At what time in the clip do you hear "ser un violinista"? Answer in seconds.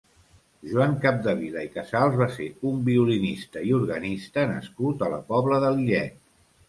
2.37-3.63